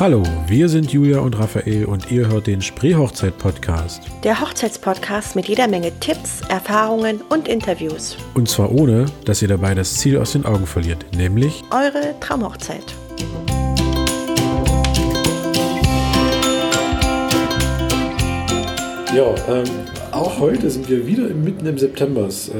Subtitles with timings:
[0.00, 4.00] Hallo, wir sind Julia und Raphael und ihr hört den Spreehochzeit-Podcast.
[4.22, 8.16] Der Hochzeitspodcast mit jeder Menge Tipps, Erfahrungen und Interviews.
[8.34, 12.84] Und zwar ohne, dass ihr dabei das Ziel aus den Augen verliert, nämlich eure Traumhochzeit.
[19.12, 19.64] Ja, ähm,
[20.12, 22.28] auch heute sind wir wieder mitten im September.
[22.28, 22.52] Es äh,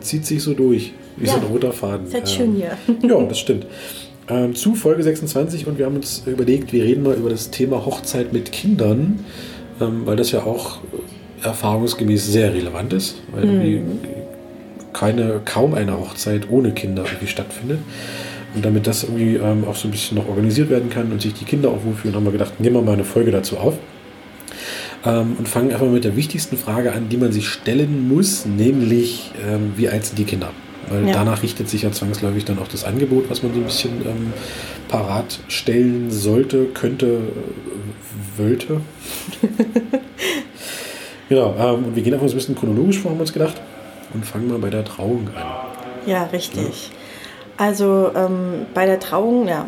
[0.00, 2.08] zieht sich so durch, wie ja, so ein roter Faden.
[2.08, 2.76] Ist halt schön hier.
[3.08, 3.64] ja, das stimmt
[4.28, 7.84] ähm, zu Folge 26 und wir haben uns überlegt, wir reden mal über das Thema
[7.84, 9.24] Hochzeit mit Kindern,
[9.80, 10.80] ähm, weil das ja auch
[11.42, 13.60] erfahrungsgemäß sehr relevant ist, weil mhm.
[13.60, 13.82] irgendwie
[14.92, 17.78] keine, kaum eine Hochzeit ohne Kinder irgendwie stattfindet.
[18.54, 21.34] Und damit das irgendwie ähm, auch so ein bisschen noch organisiert werden kann und sich
[21.34, 23.74] die Kinder auch wohlfühlen, haben wir gedacht, nehmen wir mal eine Folge dazu auf.
[25.04, 29.30] Ähm, und fangen einfach mit der wichtigsten Frage an, die man sich stellen muss, nämlich
[29.46, 30.50] ähm, wie alt sind die Kinder?
[30.90, 31.12] Weil ja.
[31.12, 34.32] danach richtet sich ja zwangsläufig dann auch das Angebot, was man so ein bisschen ähm,
[34.88, 38.80] parat stellen sollte, könnte, äh, wollte.
[41.28, 43.60] genau, ähm, und wir gehen einfach so ein bisschen chronologisch vor, haben wir uns gedacht,
[44.14, 45.44] und fangen mal bei der Trauung an.
[46.06, 46.90] Ja, richtig.
[46.90, 47.66] Ja.
[47.66, 49.66] Also ähm, bei der Trauung, ja,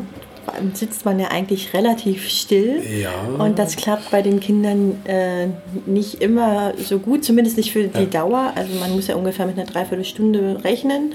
[0.75, 2.83] sitzt man ja eigentlich relativ still.
[3.01, 3.11] Ja.
[3.39, 5.49] Und das klappt bei den Kindern äh,
[5.87, 8.07] nicht immer so gut, zumindest nicht für die ja.
[8.07, 8.53] Dauer.
[8.55, 11.15] Also man muss ja ungefähr mit einer Dreiviertelstunde rechnen.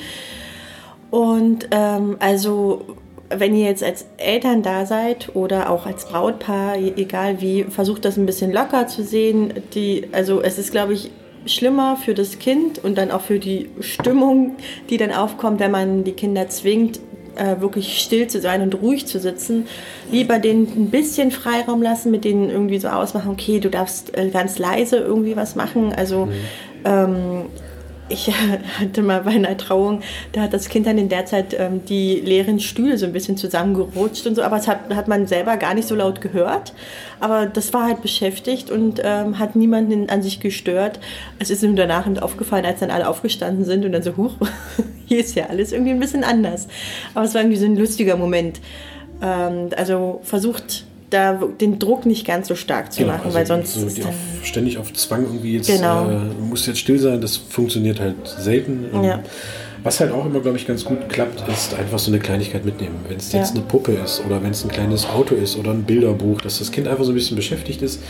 [1.11, 2.97] Und ähm, also
[3.29, 8.05] wenn ihr jetzt als Eltern da seid oder auch als Brautpaar, e-, egal wie, versucht
[8.05, 9.53] das ein bisschen locker zu sehen.
[9.73, 11.11] Die, also es ist, glaube ich,
[11.45, 14.55] schlimmer für das Kind und dann auch für die Stimmung,
[14.89, 16.99] die dann aufkommt, wenn man die Kinder zwingt,
[17.35, 19.67] äh, wirklich still zu sein und ruhig zu sitzen.
[20.11, 24.29] Lieber denen ein bisschen Freiraum lassen, mit denen irgendwie so ausmachen, okay, du darfst äh,
[24.29, 25.93] ganz leise irgendwie was machen.
[25.93, 26.31] Also mhm.
[26.85, 27.45] ähm,
[28.07, 28.31] ich
[28.79, 32.15] hatte mal bei einer Trauung, da hat das Kind dann in der Zeit ähm, die
[32.15, 35.73] leeren Stühle so ein bisschen zusammengerutscht und so, aber das hat, hat man selber gar
[35.73, 36.73] nicht so laut gehört.
[37.19, 40.99] Aber das war halt beschäftigt und ähm, hat niemanden an sich gestört.
[41.39, 44.33] Es ist ihm danach aufgefallen, als dann alle aufgestanden sind und dann so, huch,
[45.05, 46.67] hier ist ja alles irgendwie ein bisschen anders.
[47.13, 48.61] Aber es war irgendwie so ein lustiger Moment.
[49.21, 53.45] Ähm, also versucht da den Druck nicht ganz so stark zu genau, machen, also weil
[53.45, 56.09] sonst so ist auf, ständig auf Zwang irgendwie jetzt genau.
[56.09, 58.85] äh, muss jetzt still sein, das funktioniert halt selten.
[59.03, 59.23] Ja.
[59.85, 62.95] Was halt auch immer, glaube ich, ganz gut klappt, ist einfach so eine Kleinigkeit mitnehmen.
[63.07, 63.61] Wenn es jetzt ja.
[63.61, 66.71] eine Puppe ist oder wenn es ein kleines Auto ist oder ein Bilderbuch, dass das
[66.71, 68.01] Kind einfach so ein bisschen beschäftigt ist.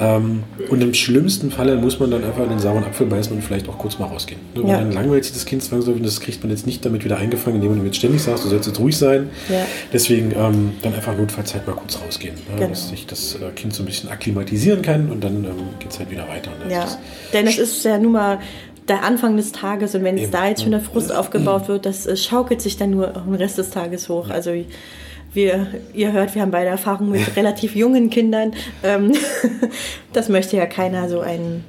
[0.00, 3.42] Ähm, und im schlimmsten Falle muss man dann einfach in den sauren Apfel beißen und
[3.42, 4.40] vielleicht auch kurz mal rausgehen.
[4.54, 4.70] Ne?
[4.70, 4.78] Ja.
[4.78, 7.56] Dann langweilt sich das Kind zwangsläufig und das kriegt man jetzt nicht damit wieder eingefangen,
[7.56, 9.28] indem man jetzt ständig sagt, du sollst jetzt ruhig sein.
[9.50, 9.66] Ja.
[9.92, 12.56] Deswegen ähm, dann einfach notfalls halt mal kurz rausgehen, ne?
[12.56, 12.68] genau.
[12.70, 15.98] dass sich das äh, Kind so ein bisschen akklimatisieren kann und dann ähm, geht es
[15.98, 16.52] halt wieder weiter.
[16.64, 16.72] Ne?
[16.72, 16.88] Ja,
[17.34, 18.38] denn es ist ja nun mal
[18.88, 22.08] der Anfang des Tages und wenn es da jetzt schon der Frust aufgebaut wird, das
[22.22, 24.30] schaukelt sich dann nur den Rest des Tages hoch.
[24.30, 24.52] Also
[25.32, 28.52] wir, ihr hört, wir haben beide Erfahrungen mit relativ jungen Kindern.
[28.82, 29.12] Ähm,
[30.12, 31.64] das möchte ja keiner so ein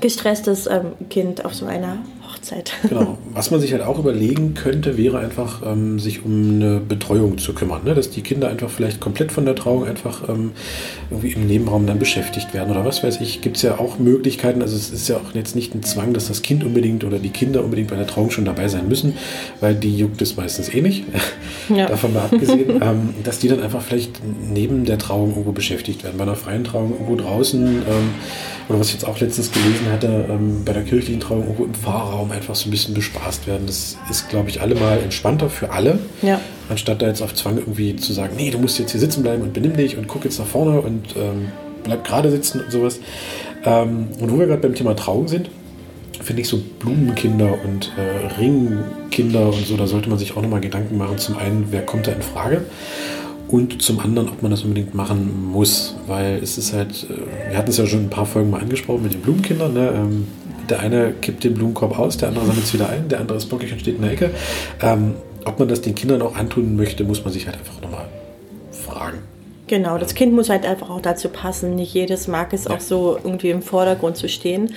[0.00, 1.98] gestresstes ähm, Kind auf so einer
[2.46, 2.72] Hochzeit.
[2.86, 3.18] Genau.
[3.34, 7.52] Was man sich halt auch überlegen könnte, wäre einfach, ähm, sich um eine Betreuung zu
[7.52, 7.82] kümmern.
[7.84, 7.94] Ne?
[7.94, 10.52] Dass die Kinder einfach vielleicht komplett von der Trauung einfach ähm,
[11.10, 13.40] irgendwie im Nebenraum dann beschäftigt werden oder was weiß ich.
[13.40, 14.62] Gibt es ja auch Möglichkeiten.
[14.62, 17.30] Also es ist ja auch jetzt nicht ein Zwang, dass das Kind unbedingt oder die
[17.30, 19.14] Kinder unbedingt bei der Trauung schon dabei sein müssen,
[19.60, 21.04] weil die juckt es meistens eh nicht.
[21.68, 21.86] Ja.
[21.88, 24.20] Davon mal abgesehen, ähm, dass die dann einfach vielleicht
[24.52, 26.16] neben der Trauung irgendwo beschäftigt werden.
[26.16, 28.10] Bei einer freien Trauung irgendwo draußen ähm,
[28.68, 31.74] oder was ich jetzt auch letztens gelesen hatte, ähm, bei der kirchlichen Trauung irgendwo im
[31.74, 33.66] Fahrraum einfach so ein bisschen bespaßt werden.
[33.66, 35.98] Das ist, glaube ich, allemal entspannter für alle.
[36.22, 36.40] Ja.
[36.68, 39.42] Anstatt da jetzt auf Zwang irgendwie zu sagen, nee, du musst jetzt hier sitzen bleiben
[39.42, 41.48] und benimm dich und guck jetzt nach vorne und ähm,
[41.82, 43.00] bleib gerade sitzen und sowas.
[43.64, 45.50] Ähm, und wo wir gerade beim Thema Trauung sind,
[46.22, 50.60] finde ich so Blumenkinder und äh, Ringkinder und so, da sollte man sich auch nochmal
[50.60, 51.18] Gedanken machen.
[51.18, 52.64] Zum einen, wer kommt da in Frage?
[53.48, 57.58] und zum anderen, ob man das unbedingt machen muss, weil es ist halt, äh, wir
[57.58, 59.92] hatten es ja schon ein paar Folgen mal angesprochen mit den Blumenkindern, ne?
[59.94, 60.26] Ähm,
[60.68, 63.46] der eine kippt den Blumenkorb aus, der andere sammelt es wieder ein, der andere ist
[63.46, 64.30] bockig und steht in der Ecke.
[64.82, 65.14] Ähm,
[65.44, 68.08] ob man das den Kindern auch antun möchte, muss man sich halt einfach nochmal
[68.72, 69.18] fragen.
[69.68, 71.74] Genau, das Kind muss halt einfach auch dazu passen.
[71.74, 72.70] Nicht jedes mag es ja.
[72.70, 74.72] auch so irgendwie im Vordergrund zu stehen.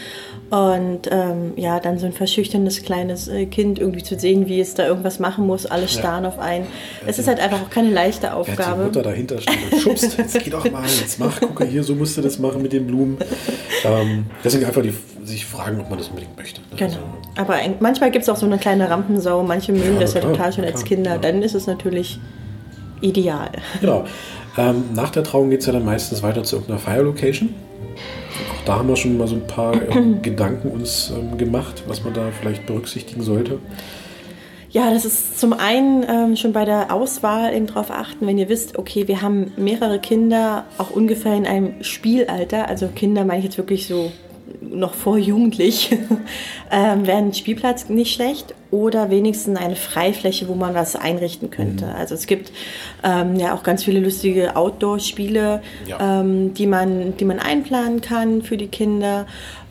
[0.49, 4.73] Und ähm, ja, dann so ein verschüchterndes kleines äh, Kind irgendwie zu sehen, wie es
[4.73, 6.29] da irgendwas machen muss, alle starren ja.
[6.29, 6.65] auf einen.
[7.05, 8.61] Es ist halt einfach auch keine leichte Aufgabe.
[8.61, 11.83] Ja, die Mutter dahinter steht und schubst, jetzt geh doch mal, jetzt mach, gucke hier,
[11.83, 13.17] so musst du das machen mit den Blumen.
[13.85, 14.93] Ähm, deswegen einfach die,
[15.29, 16.61] sich fragen, ob man das unbedingt möchte.
[16.61, 16.67] Ne?
[16.77, 16.91] Genau.
[16.91, 16.99] Also,
[17.37, 20.21] Aber ein, manchmal gibt es auch so eine kleine Rampensau, manche mögen ja, das ja
[20.21, 22.19] total schon als Kinder, dann ist es natürlich
[23.01, 23.51] ideal.
[23.81, 24.05] Genau.
[24.57, 27.53] Ähm, nach der Trauung geht es ja dann meistens weiter zu irgendeiner Fire Location.
[28.53, 32.03] Auch da haben wir schon mal so ein paar ähm, Gedanken uns ähm, gemacht, was
[32.03, 33.59] man da vielleicht berücksichtigen sollte.
[34.71, 38.49] Ja, das ist zum einen ähm, schon bei der Auswahl eben darauf achten, wenn ihr
[38.49, 43.45] wisst, okay, wir haben mehrere Kinder, auch ungefähr in einem Spielalter, also Kinder meine ich
[43.45, 44.11] jetzt wirklich so
[44.61, 45.91] noch vor jugendlich,
[46.71, 51.85] ähm, wäre ein Spielplatz nicht schlecht oder wenigstens eine Freifläche, wo man was einrichten könnte.
[51.85, 51.95] Mhm.
[51.95, 52.51] Also es gibt
[53.03, 56.21] ähm, ja auch ganz viele lustige Outdoor-Spiele, ja.
[56.21, 59.25] ähm, die, man, die man einplanen kann für die Kinder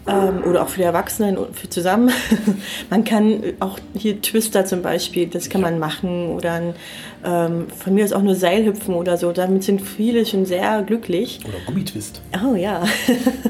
[0.08, 2.10] ähm, oder auch für die Erwachsenen und für zusammen.
[2.90, 6.74] man kann auch hier Twister zum Beispiel, das kann man machen oder ein,
[7.24, 9.32] ähm, von mir aus auch nur Seilhüpfen oder so.
[9.32, 11.40] Damit sind viele schon sehr glücklich.
[11.44, 12.22] Oder Gummitwist.
[12.44, 12.84] Oh ja.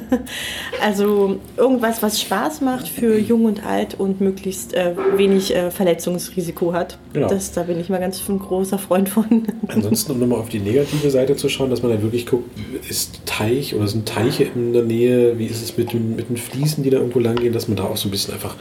[0.82, 6.72] also irgendwas, was Spaß macht für jung und alt und möglichst äh, wenig äh, Verletzungsrisiko
[6.72, 6.98] hat.
[7.12, 7.28] Genau.
[7.28, 9.46] Das, da bin ich mal ganz ein großer Freund von.
[9.68, 12.50] Ansonsten, um nochmal auf die negative Seite zu schauen, dass man dann wirklich guckt,
[12.88, 16.36] ist Teich oder sind Teiche in der Nähe, wie ist es mit, dem, mit den
[16.36, 18.56] Fließen, die da irgendwo lang gehen, dass man da auch so ein bisschen einfach,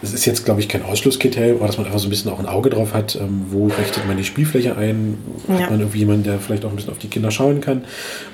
[0.00, 2.38] das ist jetzt glaube ich kein Ausschlusskriterium, aber dass man einfach so ein bisschen auch
[2.38, 5.18] ein Auge drauf hat, ähm, wo richtet man die Spielfläche ein,
[5.48, 5.54] ja.
[5.54, 7.84] hat man irgendwie jemanden, der vielleicht auch ein bisschen auf die Kinder schauen kann.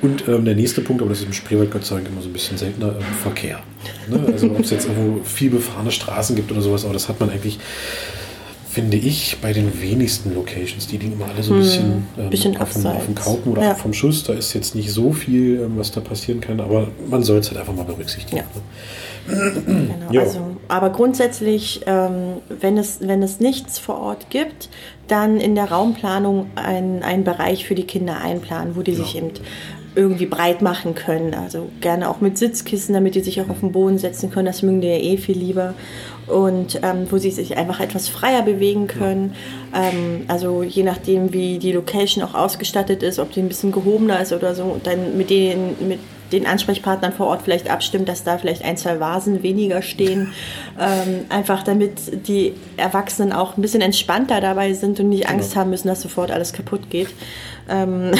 [0.02, 2.28] Und ähm, der nächste Punkt, aber das ist im Spreewald Gott sei Dank immer so
[2.28, 3.60] ein bisschen seltener, ähm, Verkehr.
[4.08, 4.20] Ne?
[4.32, 7.30] Also ob es jetzt irgendwo viel befahrene Straßen gibt oder sowas, aber das hat man
[7.30, 7.58] eigentlich
[8.70, 10.86] finde ich, bei den wenigsten Locations.
[10.86, 13.52] Die liegen immer alle so ein hm, bisschen, ähm, bisschen auf, dem, auf, dem, Kaupen
[13.52, 13.74] oder ja.
[13.74, 14.22] vom Schuss.
[14.22, 17.48] Da ist jetzt nicht so viel, ähm, was da passieren kann, aber man soll es
[17.48, 18.36] halt einfach mal berücksichtigen.
[18.36, 18.44] Ja.
[19.34, 19.52] Ne?
[20.10, 20.20] genau.
[20.20, 24.68] also, aber grundsätzlich, ähm, wenn, es, wenn es nichts vor Ort gibt,
[25.08, 28.98] dann in der Raumplanung einen Bereich für die Kinder einplanen, wo die ja.
[28.98, 29.30] sich eben
[29.94, 31.34] irgendwie breit machen können.
[31.34, 34.46] Also gerne auch mit Sitzkissen, damit die sich auch auf den Boden setzen können.
[34.46, 35.74] Das mögen die ja eh viel lieber
[36.28, 39.34] und ähm, wo sie sich einfach etwas freier bewegen können.
[39.74, 44.20] Ähm, also je nachdem, wie die Location auch ausgestattet ist, ob die ein bisschen gehobener
[44.20, 45.98] ist oder so, und dann mit den, mit
[46.32, 50.32] den Ansprechpartnern vor Ort vielleicht abstimmt, dass da vielleicht ein, zwei Vasen weniger stehen.
[50.80, 55.34] Ähm, einfach damit die Erwachsenen auch ein bisschen entspannter dabei sind und nicht genau.
[55.34, 57.08] Angst haben müssen, dass sofort alles kaputt geht.
[57.68, 58.12] Ähm,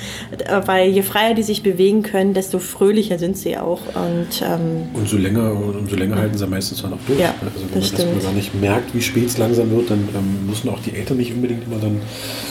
[0.66, 3.80] weil je freier die sich bewegen können, desto fröhlicher sind sie auch.
[3.94, 7.20] Und, ähm, und so länger, umso länger halten sie meistens dann auch durch.
[7.20, 10.46] Ja, also wenn man erstmal gar nicht merkt, wie spät es langsam wird, dann ähm,
[10.46, 12.00] müssen auch die Eltern nicht unbedingt immer dann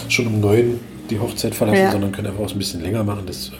[0.07, 1.91] schon um neun die Hochzeit verlassen, ja.
[1.91, 3.23] sondern können einfach auch ein bisschen länger machen.
[3.25, 3.51] Das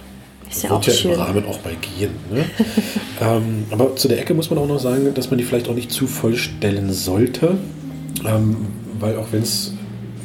[0.49, 1.11] ist ja wird auch ja schön.
[1.11, 2.11] im Rahmen auch bei gehen.
[2.31, 2.45] Ne?
[3.21, 5.75] ähm, aber zu der Ecke muss man auch noch sagen, dass man die vielleicht auch
[5.75, 7.57] nicht zu vollstellen sollte.
[8.25, 8.67] Ähm,
[8.99, 9.73] weil auch wenn es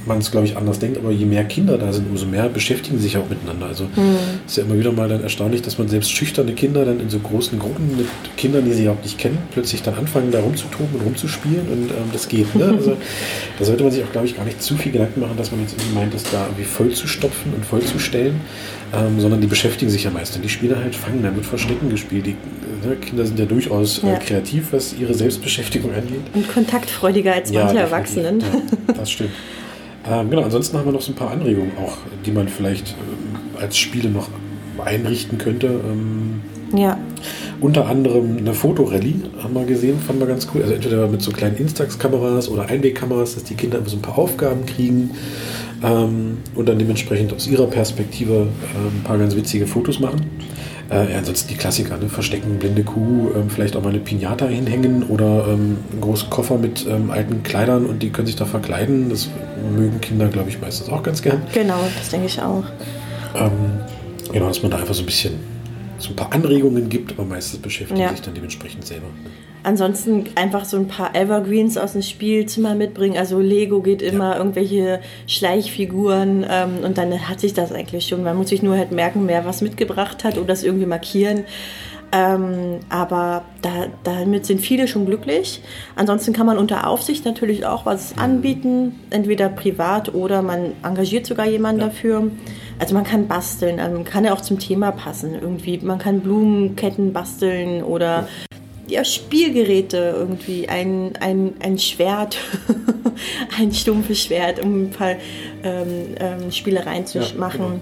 [0.06, 2.99] man es, glaube ich, anders denkt, aber je mehr Kinder da sind, umso mehr beschäftigen
[2.99, 3.66] sich auch miteinander.
[3.66, 4.16] Also mhm.
[4.46, 7.19] ist ja immer wieder mal dann erstaunlich, dass man selbst schüchterne Kinder dann in so
[7.19, 8.06] großen Gruppen mit
[8.37, 12.10] Kindern, die sie überhaupt nicht kennen, plötzlich dann anfangen, da rumzutoben und rumzuspielen und ähm,
[12.12, 12.54] das geht.
[12.54, 12.66] Ne?
[12.66, 12.96] Also
[13.58, 15.60] da sollte man sich auch, glaube ich, gar nicht zu viel Gedanken machen, dass man
[15.60, 18.40] jetzt irgendwie meint, das da irgendwie voll zu stopfen und voll zu stellen,
[18.94, 20.37] ähm, sondern die beschäftigen sich ja meist.
[20.37, 22.26] Und die Spieler halt fangen, da wird Verstecken gespielt.
[22.26, 22.37] Die
[22.87, 24.14] ne, Kinder sind ja durchaus äh, ja.
[24.14, 26.20] Äh, kreativ, was ihre Selbstbeschäftigung angeht.
[26.34, 28.40] Und kontaktfreudiger als manche ja, Erwachsenen.
[28.40, 29.31] Ja, das stimmt.
[30.08, 31.96] Ähm, genau, ansonsten haben wir noch so ein paar Anregungen auch,
[32.26, 34.28] die man vielleicht ähm, als Spiele noch
[34.84, 35.66] einrichten könnte.
[35.66, 36.40] Ähm,
[36.75, 36.99] ja.
[37.60, 40.62] Unter anderem eine Fotorallye haben wir gesehen, fanden wir ganz cool.
[40.62, 44.66] Also entweder mit so kleinen Instax-Kameras oder Einwegkameras, dass die Kinder so ein paar Aufgaben
[44.66, 45.10] kriegen
[45.82, 48.32] ähm, und dann dementsprechend aus ihrer Perspektive
[48.75, 50.22] äh, ein paar ganz witzige Fotos machen.
[50.93, 52.09] Äh, ansonsten die Klassiker, ne?
[52.09, 56.59] Verstecken, blinde Kuh, ähm, vielleicht auch mal eine Pinata hinhängen oder ähm, einen großen Koffer
[56.59, 59.08] mit ähm, alten Kleidern und die können sich da verkleiden.
[59.08, 59.29] Das
[59.75, 61.41] mögen Kinder, glaube ich, meistens auch ganz gern.
[61.55, 62.65] Genau, das denke ich auch.
[63.34, 63.81] Ähm,
[64.32, 65.32] genau, dass man da einfach so ein bisschen
[66.03, 68.11] so ein paar Anregungen gibt, aber meistens beschäftigt ja.
[68.11, 69.06] sich dann dementsprechend selber.
[69.65, 73.17] Ansonsten einfach so ein paar Evergreens aus dem Spielzimmer mitbringen.
[73.17, 74.39] Also Lego geht immer, ja.
[74.39, 78.25] irgendwelche Schleichfiguren ähm, und dann hat sich das eigentlich schon.
[78.25, 81.44] Man muss sich nur halt merken, wer was mitgebracht hat oder das irgendwie markieren.
[82.15, 85.63] Ähm, aber da, damit sind viele schon glücklich.
[85.97, 91.47] Ansonsten kann man unter Aufsicht natürlich auch was anbieten, entweder privat oder man engagiert sogar
[91.47, 91.87] jemanden ja.
[91.87, 92.31] dafür.
[92.82, 95.79] Also man kann basteln, also kann ja auch zum Thema passen irgendwie.
[95.79, 98.27] Man kann Blumenketten basteln oder
[98.89, 102.39] ja, Spielgeräte irgendwie, ein, ein, ein Schwert,
[103.60, 105.15] ein stumpfes Schwert, um ein paar
[105.62, 107.81] ähm, ähm, Spielereien zu ja, machen.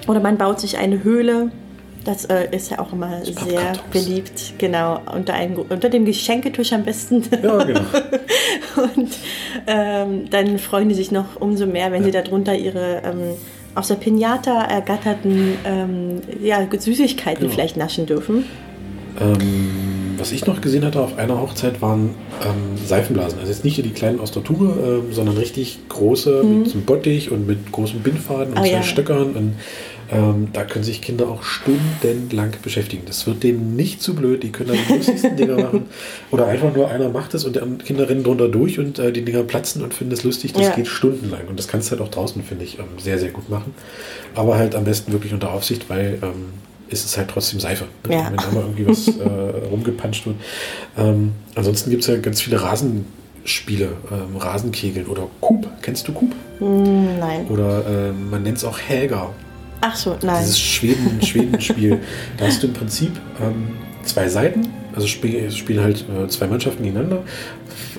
[0.00, 0.10] Genau.
[0.12, 1.52] Oder man baut sich eine Höhle.
[2.06, 5.02] Das äh, ist ja auch immer sehr beliebt, genau.
[5.14, 7.22] Unter, einem, unter dem Geschenketisch am besten.
[7.42, 7.80] Ja, genau.
[8.94, 9.10] Und
[9.66, 12.06] ähm, dann freuen die sich noch umso mehr, wenn ja.
[12.06, 13.36] sie darunter ihre ähm,
[13.78, 17.52] aus der Pinata ergatterten ähm, ja, Süßigkeiten genau.
[17.52, 18.44] vielleicht naschen dürfen.
[19.20, 22.10] Ähm, was ich noch gesehen hatte auf einer Hochzeit waren
[22.44, 23.38] ähm, Seifenblasen.
[23.38, 26.58] Also jetzt nicht die kleinen aus der Tube, äh, sondern richtig große mhm.
[26.58, 28.82] mit so einem Bottich und mit großen Bindfaden und oh, zwei ja.
[28.82, 29.34] Stöckern.
[29.34, 29.54] Und
[30.10, 33.02] Ähm, da können sich Kinder auch stundenlang beschäftigen.
[33.06, 34.42] Das wird denen nicht zu blöd.
[34.42, 35.86] Die können dann die lustigsten Dinger machen.
[36.30, 39.24] Oder einfach nur einer macht es und die Kinder rennen drunter durch und äh, die
[39.24, 40.52] Dinger platzen und finden es lustig.
[40.54, 40.70] Das ja.
[40.74, 41.46] geht stundenlang.
[41.48, 43.74] Und das kannst du halt auch draußen, finde ich, ähm, sehr, sehr gut machen.
[44.34, 46.52] Aber halt am besten wirklich unter Aufsicht, weil ähm,
[46.88, 47.84] ist es halt trotzdem Seife.
[48.06, 48.14] Ne?
[48.14, 48.30] Ja.
[48.30, 50.36] Wenn da mal irgendwie was äh, rumgepanscht wird.
[50.96, 55.68] Ähm, ansonsten gibt es ja ganz viele Rasenspiele, ähm, Rasenkegeln oder Coop.
[55.82, 56.34] Kennst du Coop?
[56.60, 57.46] Mm, nein.
[57.48, 59.30] Oder äh, man nennt es auch Häger.
[59.80, 60.40] Ach so, nein.
[60.40, 61.98] Dieses Schweden, Schwedenspiel.
[62.36, 63.68] da hast du im Prinzip ähm,
[64.02, 67.22] zwei Seiten, also spiel, spielen halt äh, zwei Mannschaften gegeneinander.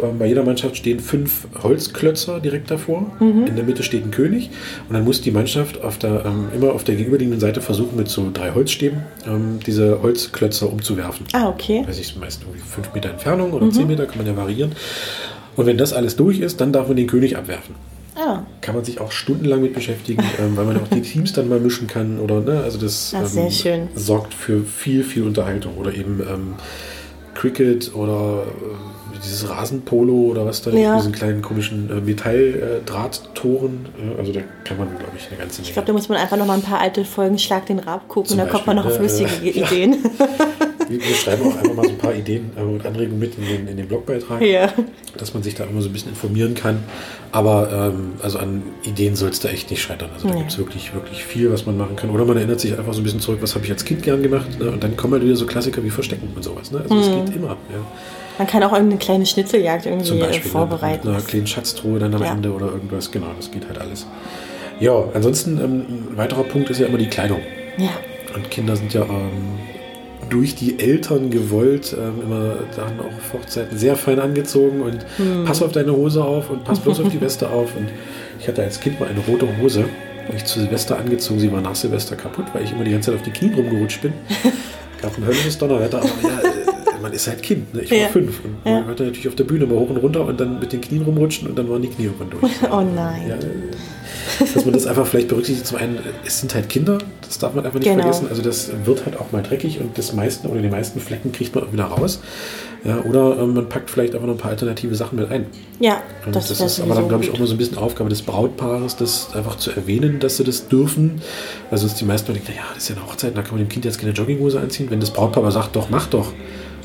[0.02, 3.12] Ähm, bei jeder Mannschaft stehen fünf Holzklötzer direkt davor.
[3.20, 3.48] Mhm.
[3.48, 4.50] In der Mitte steht ein König.
[4.88, 8.10] Und dann muss die Mannschaft auf der, ähm, immer auf der gegenüberliegenden Seite versuchen, mit
[8.10, 11.26] so drei Holzstäben ähm, diese Holzklötzer umzuwerfen.
[11.34, 11.84] Ah, okay.
[11.88, 13.72] Weiß ich, meist irgendwie fünf Meter Entfernung oder mhm.
[13.72, 14.74] zehn Meter, kann man ja variieren.
[15.56, 17.76] Und wenn das alles durch ist, dann darf man den König abwerfen.
[18.16, 18.44] Ah.
[18.70, 21.60] Kann man sich auch stundenlang mit beschäftigen, ähm, weil man auch die Teams dann mal
[21.60, 22.20] mischen kann.
[22.20, 25.76] Oder, ne, also das Ach, ähm, sorgt für viel, viel Unterhaltung.
[25.78, 26.54] Oder eben ähm,
[27.34, 30.98] Cricket oder äh, dieses Rasenpolo oder was da, ja.
[30.98, 33.88] diesen kleinen komischen äh, Metalldrahttoren.
[33.98, 35.70] Äh, also da kann man, glaube ich, eine ganze Menge.
[35.70, 38.08] Ich glaube, da muss man einfach noch mal ein paar alte Folgen Schlag den Rab
[38.08, 39.98] gucken, da kommt man noch auf lustige Ideen.
[40.90, 43.46] Wir, wir, schreiben auch einfach mal so ein paar Ideen äh, und Anregungen mit in
[43.46, 44.74] den, in den Blogbeitrag, ja.
[45.18, 46.84] dass man sich da immer so ein bisschen informieren kann.
[47.32, 50.10] Aber ähm, also an Ideen soll es da echt nicht scheitern.
[50.14, 50.40] Also da ja.
[50.40, 52.10] gibt es wirklich, wirklich viel, was man machen kann.
[52.10, 54.24] Oder man erinnert sich einfach so ein bisschen zurück, was habe ich als Kind gern
[54.24, 54.60] gemacht.
[54.60, 54.72] Ne?
[54.72, 56.72] Und dann kommen halt wieder so Klassiker wie Verstecken und sowas.
[56.72, 56.82] Ne?
[56.90, 57.26] Also mhm.
[57.26, 57.50] geht immer.
[57.50, 57.86] Ja.
[58.40, 61.08] Man kann auch irgendeine kleine Schnitzeljagd irgendwie Zum Beispiel, vorbereiten.
[61.08, 62.32] Mit einer kleinen Schatztruhe dann am ja.
[62.32, 63.12] Ende oder irgendwas.
[63.12, 64.08] Genau, das geht halt alles.
[64.80, 67.42] Ja, ansonsten ähm, ein weiterer Punkt ist ja immer die Kleidung.
[67.78, 67.90] Ja.
[68.34, 69.60] Und Kinder sind ja ähm,
[70.30, 75.46] durch die Eltern gewollt, ähm, immer dann auch auf Hochzeiten sehr fein angezogen und hm.
[75.46, 77.76] pass auf deine Hose auf und pass bloß auf die Weste auf.
[77.76, 77.90] Und
[78.40, 79.86] ich hatte als Kind mal eine rote Hose,
[80.36, 83.20] ich zu Silvester angezogen, sie war nach Silvester kaputt, weil ich immer die ganze Zeit
[83.20, 84.14] auf die Knie rumgerutscht bin.
[85.02, 86.49] Gab ein höllisches Donnerwetter, aber ja,
[87.10, 87.74] man ist halt Kind.
[87.74, 87.82] Ne?
[87.82, 88.08] Ich war ja.
[88.08, 88.80] fünf und ja.
[88.80, 91.02] man hörte natürlich auf der Bühne mal hoch und runter und dann mit den Knien
[91.02, 92.52] rumrutschen und dann waren die Knie irgendwann durch.
[92.72, 93.28] Oh nein.
[93.28, 93.36] Ja,
[94.40, 95.66] dass man das einfach vielleicht berücksichtigt.
[95.66, 98.04] Zum einen, es sind halt Kinder, das darf man einfach nicht genau.
[98.04, 98.28] vergessen.
[98.30, 101.56] Also das wird halt auch mal dreckig und das meisten oder die meisten Flecken kriegt
[101.56, 102.20] man wieder raus.
[102.86, 105.48] Ja, oder ähm, man packt vielleicht einfach noch ein paar alternative Sachen mit ein.
[105.80, 108.10] Ja, und das, das ist aber dann, glaube ich, auch mal so ein bisschen Aufgabe
[108.10, 111.22] des Brautpaares, das einfach zu erwähnen, dass sie das dürfen.
[111.72, 113.84] Also die meisten denken, ja, das ist ja eine Hochzeit, da kann man dem Kind
[113.84, 114.90] jetzt keine Jogginghose anziehen.
[114.90, 116.32] Wenn das Brautpaar aber sagt, doch, mach doch,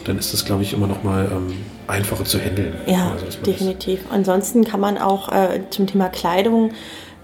[0.05, 1.55] dann ist das, glaube ich, immer noch mal ähm,
[1.87, 2.75] einfacher zu handeln.
[2.87, 4.01] Ja, also, definitiv.
[4.11, 6.73] Ansonsten kann man auch äh, zum Thema Kleidung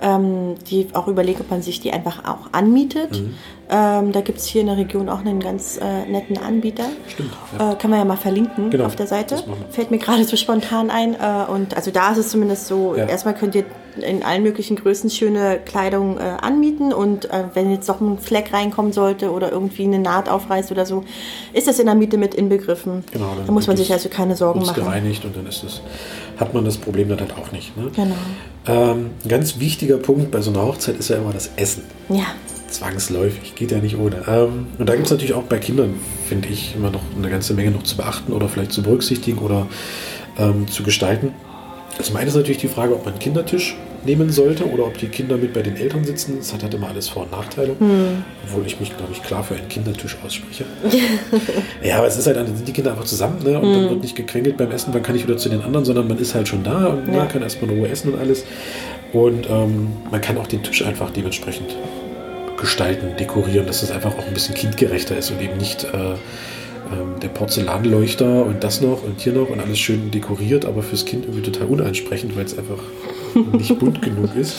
[0.00, 3.12] ähm, die auch überlegt, ob man sich die einfach auch anmietet.
[3.12, 3.34] Mhm.
[3.72, 6.86] Ähm, da gibt es hier in der Region auch einen ganz äh, netten Anbieter.
[7.06, 7.30] Stimmt.
[7.56, 7.72] Ja.
[7.72, 9.36] Äh, kann man ja mal verlinken genau, auf der Seite.
[9.70, 11.14] Fällt mir gerade so spontan ein.
[11.14, 13.06] Äh, und also da ist es zumindest so, ja.
[13.06, 13.64] erstmal könnt ihr
[13.96, 18.52] in allen möglichen Größen schöne Kleidung äh, anmieten und äh, wenn jetzt noch ein Fleck
[18.52, 21.04] reinkommen sollte oder irgendwie eine Naht aufreißt oder so,
[21.52, 23.04] ist das in der Miete mit inbegriffen.
[23.12, 24.74] Genau, da muss man sich also keine Sorgen machen.
[24.74, 25.80] gereinigt und dann ist es,
[26.40, 27.76] hat man das Problem dann halt auch nicht.
[27.76, 27.90] Ne?
[27.94, 28.14] Genau.
[28.66, 31.84] Ähm, ein ganz wichtiger Punkt bei so einer Hochzeit ist ja immer das Essen.
[32.08, 32.34] Ja.
[32.68, 34.24] Zwangsläufig, geht ja nicht ohne.
[34.26, 35.94] Ähm, und da gibt es natürlich auch bei Kindern,
[36.26, 39.66] finde ich, immer noch eine ganze Menge noch zu beachten oder vielleicht zu berücksichtigen oder
[40.38, 41.34] ähm, zu gestalten.
[41.98, 45.08] Das eine ist natürlich die Frage, ob man einen Kindertisch nehmen sollte oder ob die
[45.08, 46.36] Kinder mit bei den Eltern sitzen.
[46.38, 47.74] Das hat halt immer alles Vor- und Nachteile.
[47.78, 48.24] Hm.
[48.44, 50.64] Obwohl ich mich, glaube ich, klar für einen Kindertisch ausspreche.
[51.82, 53.58] ja, aber es ist halt, dann sind die Kinder einfach zusammen ne?
[53.58, 53.72] und hm.
[53.72, 56.18] dann wird nicht gequengelt beim Essen, wann kann ich wieder zu den anderen, sondern man
[56.18, 57.18] ist halt schon da und ja.
[57.18, 58.44] man kann erstmal in Ruhe essen und alles.
[59.12, 61.76] Und ähm, man kann auch den Tisch einfach dementsprechend
[62.56, 66.14] gestalten, dekorieren, dass es einfach auch ein bisschen kindgerechter ist und eben nicht äh,
[66.92, 71.04] ähm, der Porzellanleuchter und das noch und hier noch und alles schön dekoriert, aber fürs
[71.04, 72.78] Kind irgendwie total unansprechend, weil es einfach
[73.34, 74.56] nicht bunt genug ist.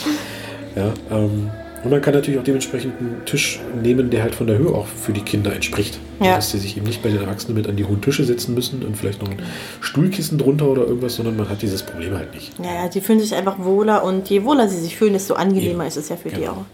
[0.74, 1.50] Ja, ähm,
[1.84, 4.86] und man kann natürlich auch dementsprechend einen Tisch nehmen, der halt von der Höhe auch
[4.86, 5.98] für die Kinder entspricht.
[6.20, 6.36] Ja.
[6.36, 8.84] Dass sie sich eben nicht bei den Erwachsenen mit an die hohen Tische setzen müssen
[8.84, 9.42] und vielleicht noch ein
[9.80, 12.52] Stuhlkissen drunter oder irgendwas, sondern man hat dieses Problem halt nicht.
[12.62, 15.82] Ja, ja, sie fühlen sich einfach wohler und je wohler sie sich fühlen, desto angenehmer
[15.82, 15.88] ja.
[15.88, 16.40] ist es ja für genau.
[16.40, 16.64] die auch.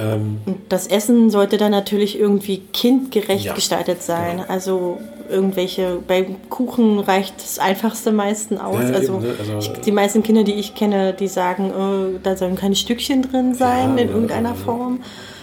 [0.00, 0.38] Ähm,
[0.68, 4.38] das Essen sollte dann natürlich irgendwie kindgerecht ja, gestaltet sein.
[4.38, 4.48] Genau.
[4.48, 8.82] Also irgendwelche, beim Kuchen reicht das Einfachste meisten aus.
[8.82, 9.34] Ja, also, eben, ne?
[9.38, 13.54] also, die meisten Kinder, die ich kenne, die sagen, oh, da sollen keine Stückchen drin
[13.54, 15.00] sein ja, in irgendeiner Form.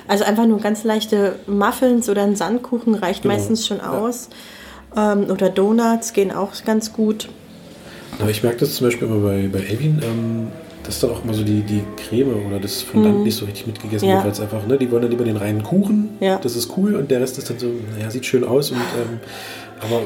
[0.08, 3.36] Also einfach nur ganz leichte Muffins oder ein Sandkuchen reicht genau.
[3.36, 4.30] meistens schon aus.
[4.96, 7.28] Ähm, oder Donuts gehen auch ganz gut.
[8.20, 10.02] Aber ich merke das zum Beispiel immer bei, bei Elvin.
[10.04, 10.48] Ähm,
[10.88, 13.24] das ist dann auch immer so die, die Creme oder das Fondant Mhm.
[13.24, 14.16] nicht so richtig mitgegessen Ja.
[14.16, 16.40] wird, weil es einfach, ne, die wollen dann lieber den reinen Kuchen, Ja.
[16.42, 19.20] das ist cool und der Rest ist dann so, naja, sieht schön aus und ähm,
[19.80, 20.02] aber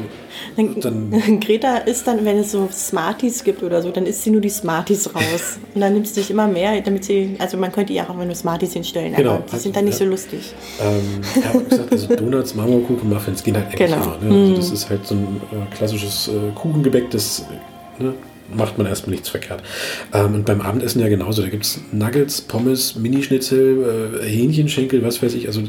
[0.81, 4.41] dann Greta isst dann, wenn es so Smarties gibt oder so, dann isst sie nur
[4.41, 5.59] die Smarties raus.
[5.75, 8.25] Und dann nimmst du sich immer mehr, damit sie, also man könnte ihr auch immer
[8.25, 9.35] nur Smarties hinstellen, Genau.
[9.35, 10.05] aber die sind dann nicht Ja.
[10.05, 10.53] so lustig.
[10.81, 14.03] Ähm, ja, wie gesagt, also Donuts, Marmorkuchen, Muffins gehen halt eigentlich Genau.
[14.03, 14.17] immer.
[14.33, 14.41] Ne?
[14.41, 17.45] Also das ist halt so ein äh, klassisches äh, Kuchengebäck, das
[17.99, 18.13] äh, ne,
[18.55, 19.63] macht man erstmal nichts verkehrt.
[20.13, 21.41] Ähm, und beim Abendessen ja genauso.
[21.41, 25.47] Da gibt es Nuggets, Pommes, Minischnitzel, äh, Hähnchenschenkel, was weiß ich.
[25.47, 25.63] Also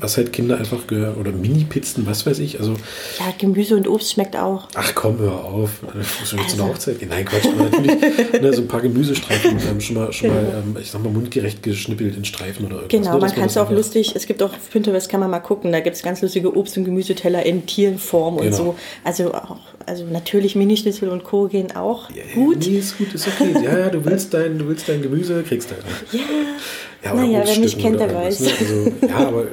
[0.00, 1.16] was halt Kinder einfach gehören.
[1.16, 2.58] Oder Mini-Pizzen, was weiß ich.
[2.58, 2.72] Also,
[3.18, 4.68] Ja, Gemüse und Obst schmeckt auch.
[4.74, 5.70] ach komm, hör auf.
[6.00, 6.74] Ich muss schon jetzt zu einer Also.
[6.74, 7.08] Hochzeit gehen.
[7.10, 7.46] Nein, Quatsch.
[7.46, 10.40] Aber natürlich ne, so ein paar Gemüsestreifen ähm, schon mal, schon Genau.
[10.42, 12.98] mal ähm, ich sag mal, mundgerecht geschnippelt in Streifen oder irgendwas.
[13.00, 15.40] Genau, ne, man kann es auch lustig, es gibt auch auf Pinterest, kann man mal
[15.40, 18.56] gucken, da gibt es ganz lustige Obst- und Gemüseteller in Tierform und Genau.
[18.56, 18.74] so.
[19.04, 21.48] Also auch, also natürlich Minischnitzel und Co.
[21.48, 22.66] gehen auch Ja, gut.
[22.66, 23.54] Nee, ist gut, ist okay.
[23.62, 25.84] Ja, ja, du willst dein, du willst dein Gemüse, kriegst du halt.
[26.12, 26.20] Ja,
[27.02, 28.60] Ja, Naja, wer mich kennt, der irgendwas, weiß.
[28.60, 28.92] Ne?
[29.00, 29.44] Also, ja, aber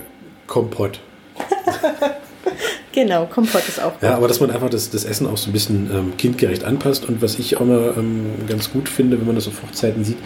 [0.48, 1.00] Kompott.
[2.94, 4.04] genau, Kompott ist auch gut.
[4.04, 7.06] Ja, aber dass man einfach das, das Essen auch so ein bisschen ähm, kindgerecht anpasst
[7.08, 10.18] und was ich auch mal ähm, ganz gut finde, wenn man das auf Hochzeiten sieht,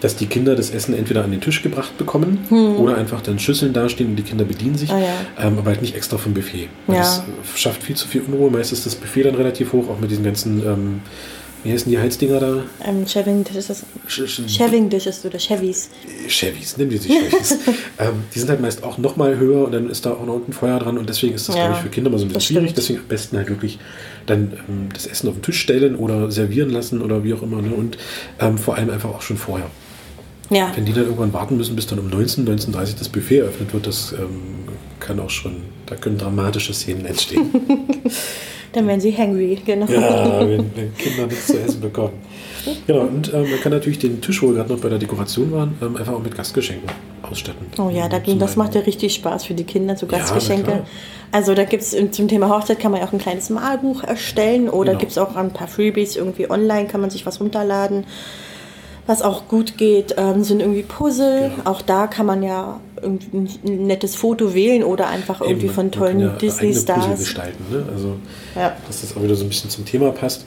[0.00, 2.38] dass die Kinder das Essen entweder an den Tisch gebracht bekommen
[2.78, 4.96] oder einfach dann Schüsseln dastehen und die Kinder bedienen sich, Hm.
[4.96, 5.46] Ah, ja.
[5.48, 6.68] ähm, aber halt nicht extra vom Buffet.
[6.88, 6.94] Ja.
[6.94, 7.22] Das äh,
[7.56, 8.50] schafft viel zu viel Unruhe.
[8.50, 11.00] Meist ist das Buffet dann relativ hoch, auch mit diesen ganzen, ähm,
[11.64, 12.62] wie heißen die Heizdinger da?
[12.86, 15.88] Ähm, Shaving Dish ist Sch- sch- Shaving Dishes oder Chevys.
[16.28, 17.52] Chevys, nennen wir sie Chevys.
[17.98, 20.34] ähm, die sind halt meist auch noch mal höher und dann ist da auch noch
[20.34, 22.28] unten Feuer dran und deswegen ist das, Ja, glaube ich, für Kinder mal so ein
[22.28, 22.70] bisschen schwierig.
[22.70, 22.78] stimmt.
[22.78, 23.78] Deswegen am besten halt wirklich
[24.26, 27.60] dann ähm, das Essen auf den Tisch stellen oder servieren lassen oder wie auch immer.
[27.62, 27.74] Ne?
[27.74, 27.98] Und
[28.40, 29.66] ähm, vor allem einfach auch schon vorher.
[30.50, 33.72] Ja, Wenn die dann irgendwann warten müssen, bis dann um 19, 19.30 das Buffet eröffnet
[33.72, 34.68] wird, das ähm,
[35.00, 35.56] kann auch schon,
[35.86, 37.48] da können dramatische Szenen entstehen.
[38.74, 39.86] dann werden sie hangry, genau.
[39.86, 42.12] Ja, wenn, wenn Kinder nichts zu essen bekommen.
[42.86, 45.52] Genau, und ähm, man kann natürlich den Tisch, wo wir gerade noch bei der Dekoration
[45.52, 46.88] waren, ähm, einfach auch mit Gastgeschenken
[47.22, 47.66] ausstatten.
[47.78, 50.64] Oh ja, da, Zum das macht ja richtig Spaß für die Kinder, so Ja, Gastgeschenke.
[50.70, 50.86] klar.
[51.30, 54.68] also da gibt es zum Thema Hochzeit kann man ja auch ein kleines Malbuch erstellen
[54.70, 55.00] oder Genau.
[55.00, 58.04] gibt es auch ein paar Freebies irgendwie online, kann man sich was runterladen.
[59.06, 61.50] Was auch gut geht, ähm, sind irgendwie Puzzle.
[61.56, 61.70] Genau.
[61.70, 65.90] Auch da kann man ja irgendwie ein nettes Foto wählen oder einfach irgendwie Eben, von
[65.90, 67.18] tollen ja Disney-Stars.
[67.18, 67.84] gestalten, ne?
[67.92, 68.16] Also,
[68.56, 68.74] Ja.
[68.86, 70.46] dass das auch wieder so ein bisschen zum Thema passt.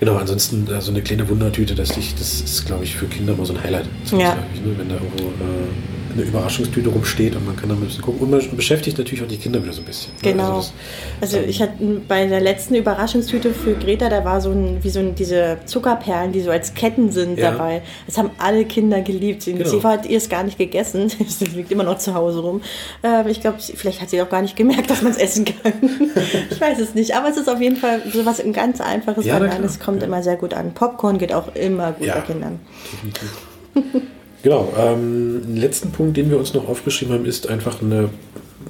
[0.00, 3.34] Genau, ansonsten äh, so eine kleine Wundertüte, das, ich, das ist, glaube ich, für Kinder
[3.34, 3.84] immer so ein Highlight.
[4.10, 4.34] Ja.
[4.36, 4.42] Ne?
[4.76, 8.20] Wenn da irgendwo äh, eine Überraschungstüte rumsteht und man kann da ein bisschen gucken.
[8.22, 10.12] Und man beschäftigt natürlich auch die Kinder wieder so ein bisschen.
[10.14, 10.18] ne?
[10.32, 10.56] Genau.
[10.56, 10.72] Also
[11.20, 11.72] Also ähm, ich hatte
[12.08, 16.32] bei der letzten Überraschungstüte für Greta, da war so ein, wie so ein, diese Zuckerperlen,
[16.32, 17.52] die so als Ketten sind Ja.
[17.52, 17.82] dabei.
[18.06, 19.42] Das haben alle Kinder geliebt.
[19.42, 19.68] Sie, Genau.
[19.68, 21.08] sie hat ihr es gar nicht gegessen.
[21.28, 22.60] Sie liegt immer noch zu Hause rum.
[23.02, 25.72] Ähm, ich glaube, vielleicht hat sie auch gar nicht gemerkt, dass man es essen kann.
[26.50, 27.14] ich weiß es nicht.
[27.16, 29.24] Aber es ist auf jeden Fall so was ganz Einfaches.
[29.24, 29.58] Ja, klar.
[29.84, 30.06] kommt Ja.
[30.08, 30.72] immer sehr gut an.
[30.74, 32.60] Popcorn geht auch immer gut bei Kindern.
[32.92, 33.30] definitiv.
[34.42, 34.72] genau.
[34.78, 38.10] Ähm, letzten Punkt, den wir uns noch aufgeschrieben haben, ist einfach eine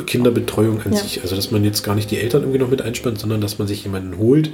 [0.07, 0.99] Kinderbetreuung an Ja.
[0.99, 1.21] sich.
[1.23, 3.69] Also, dass man jetzt gar nicht die Eltern irgendwie noch mit einspannt, sondern dass man
[3.69, 4.51] sich jemanden holt,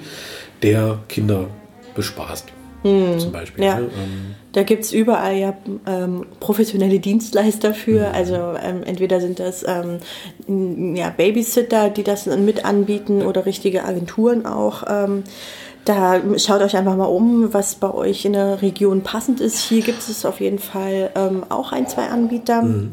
[0.63, 1.47] der Kinder
[1.95, 2.47] bespaßt.
[2.85, 3.65] Zum Beispiel.
[3.65, 3.69] Hm.
[3.69, 3.75] Ja.
[3.81, 3.87] Ne?
[3.87, 7.75] Ähm, Da gibt es überall ja ähm, professionelle Dienstleister Mhm.
[7.75, 8.15] für.
[8.15, 14.47] Also ähm, entweder sind das ähm, ja, Babysitter, die das mit anbieten oder richtige Agenturen
[14.47, 14.85] auch.
[15.89, 19.61] Da schaut euch einfach mal um, was bei euch in der Region passend ist.
[19.61, 22.61] Hier gibt es auf jeden Fall ähm, auch ein, zwei Anbieter.
[22.61, 22.93] Mhm.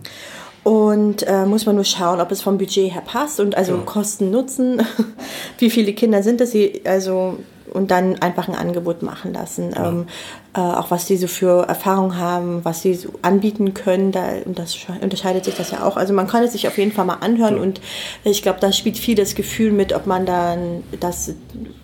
[0.64, 3.82] Und äh, muss man nur schauen, ob es vom Budget her passt und also Ja.
[3.86, 4.82] Kosten Nutzen.
[5.58, 6.54] Wie viele Kinder sind das?
[6.86, 7.40] Also
[7.74, 9.74] und dann einfach ein Angebot machen lassen.
[9.78, 10.08] Ähm,
[10.56, 14.58] äh, auch was die so für Erfahrung haben, was sie so anbieten können, da und
[14.60, 15.98] das sche- unterscheidet sich das ja auch.
[15.98, 17.62] Also man kann es sich auf jeden Fall mal anhören Ja.
[17.62, 17.82] und
[18.24, 21.34] ich glaube, da spielt viel das Gefühl mit, ob man dann das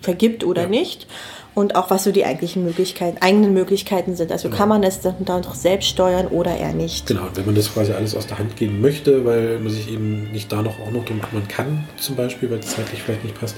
[0.02, 0.70] vergibt oder Ja.
[0.70, 1.08] nicht.
[1.54, 4.32] Und auch was so die eigentlichen Möglichkeiten, eigenen Möglichkeiten sind.
[4.32, 7.08] Also kann man es dann, dann doch selbst steuern oder eher nicht.
[7.08, 9.92] Genau, und wenn man das quasi alles aus der Hand geben möchte, weil man sich
[9.92, 13.26] eben nicht da noch auch noch drum kümmern kann, zum Beispiel, weil es zeitlich vielleicht
[13.26, 13.58] nicht passt,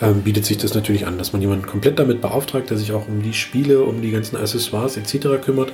[0.00, 3.08] ähm, bietet sich das natürlich an, dass man jemanden komplett damit beauftragt, der sich auch
[3.08, 5.42] um die Spiele, um die ganzen Accessoires etc.
[5.44, 5.72] kümmert.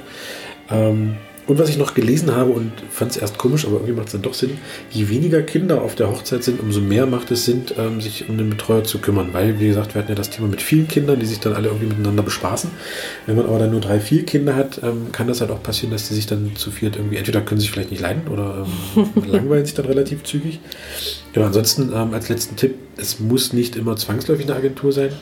[0.71, 1.17] Ähm,
[1.49, 4.13] und was ich noch gelesen habe und fand es erst komisch, aber irgendwie macht es
[4.13, 4.59] dann doch Sinn,
[4.91, 8.37] je weniger Kinder auf der Hochzeit sind, umso mehr macht es Sinn, ähm, sich um
[8.37, 9.31] den Betreuer zu kümmern.
[9.33, 11.69] Weil, wie gesagt, wir hatten ja das Thema mit vielen Kindern, die sich dann alle
[11.69, 12.71] irgendwie miteinander bespaßen.
[13.25, 15.91] Wenn man aber dann nur drei, vier Kinder hat, ähm, kann das halt auch passieren,
[15.91, 18.67] dass die sich dann zu viert irgendwie, entweder können sie sich vielleicht nicht leiden oder
[18.95, 20.61] ähm, langweilen sich dann relativ zügig.
[21.33, 25.13] Genau, ansonsten ähm, als letzten Tipp, es muss nicht immer zwangsläufig eine Agentur sein.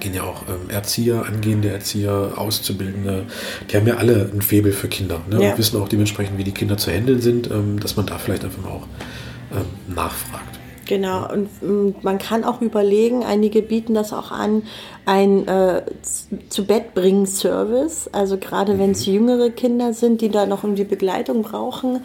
[0.00, 3.24] Gehen ja auch ähm, Erzieher, angehende Erzieher, Auszubildende,
[3.70, 5.42] die haben ja alle ein Faible für Kinder ne?
[5.42, 5.50] Ja.
[5.52, 8.44] und wissen auch dementsprechend, wie die Kinder zu handeln sind, ähm, dass man da vielleicht
[8.44, 8.86] einfach mal auch
[9.52, 10.58] ähm, nachfragt.
[10.86, 14.64] Genau, und ähm, man kann auch überlegen, einige bieten das auch an,
[15.06, 15.82] ein äh,
[16.48, 18.08] zu Bett bringen Service.
[18.12, 22.00] Also gerade wenn es jüngere Kinder sind, die da noch irgendwie Begleitung brauchen,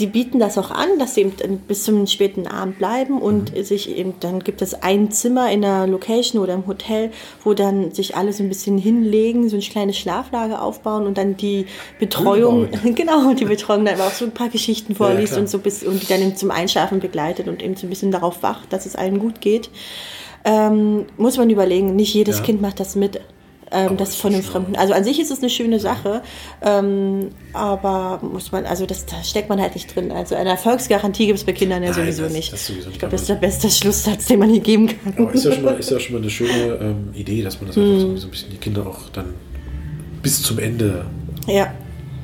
[0.00, 3.62] die bieten das auch an, dass sie eben bis zum späten Abend bleiben und mhm.
[3.62, 7.10] sich eben, dann gibt es ein Zimmer in einer Location oder im Hotel,
[7.44, 11.36] wo dann sich alle so ein bisschen hinlegen, so ein kleines Schlaflager aufbauen und dann
[11.36, 11.66] die
[11.98, 15.84] Betreuung, genau, die Betreuung dann auch so ein paar Geschichten vorliest ja, und so bis,
[15.84, 18.86] und die dann eben zum Einschlafen begleitet und eben so ein bisschen darauf wacht, dass
[18.86, 19.70] es allen gut geht.
[20.44, 22.44] Ähm, muss man überlegen, nicht jedes ja.
[22.44, 23.20] Kind macht das mit
[23.70, 24.76] ähm, das von einem Fremden.
[24.76, 26.22] Also an sich ist es eine schöne Sache,
[26.62, 30.10] ähm, aber muss man, also das, da steckt man halt nicht drin.
[30.12, 32.52] Also eine Erfolgsgarantie gibt es bei Kindern ja Nein, sowieso das, nicht.
[32.52, 35.14] Das sowieso ich glaube, das ist der beste Schlusssatz, den man hier geben kann.
[35.16, 37.68] Aber ist ja schon mal, ist ja schon mal eine schöne ähm, Idee, dass man
[37.68, 38.16] das einfach mm.
[38.16, 39.34] so, ein bisschen die Kinder auch dann
[40.22, 41.06] bis zum Ende
[41.46, 41.72] ja.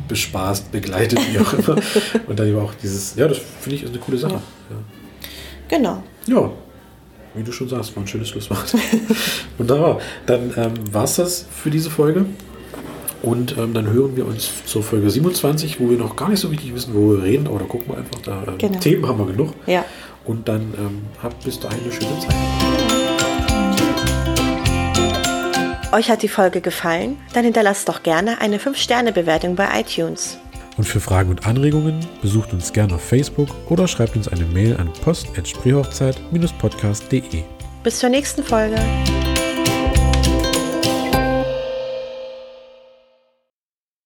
[0.08, 1.76] bespaßt, begleitet, wie auch immer.
[2.26, 4.34] Und dann eben auch dieses, ja, das finde ich ist eine coole Sache.
[4.34, 4.40] Ja.
[4.70, 4.76] Ja.
[5.68, 6.02] Genau.
[6.26, 6.50] Ja,
[7.36, 8.74] wie du schon sagst, war ein schönes Schlusswort.
[9.58, 10.00] Wunderbar.
[10.26, 12.26] Dann ähm, war es das für diese Folge.
[13.22, 16.48] Und ähm, dann hören wir uns zur Folge 27, wo wir noch gar nicht so
[16.48, 18.20] richtig wissen, wo wir reden, aber da gucken wir einfach.
[18.20, 18.78] Da, ähm, genau.
[18.78, 19.54] Themen haben wir genug.
[19.66, 19.84] Ja.
[20.24, 22.34] Und dann ähm, habt bis dahin eine schöne Zeit.
[25.92, 27.16] Euch hat die Folge gefallen?
[27.32, 30.38] Dann hinterlasst doch gerne eine 5-Sterne-Bewertung bei iTunes.
[30.76, 34.76] Und für Fragen und Anregungen besucht uns gerne auf Facebook oder schreibt uns eine Mail
[34.76, 37.42] an post.spreehochzeit-podcast.de.
[37.82, 38.76] Bis zur nächsten Folge.